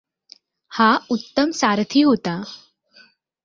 हा 0.71 0.87
उत्तम 1.11 1.51
सारथी 1.59 2.01
होता. 2.01 2.37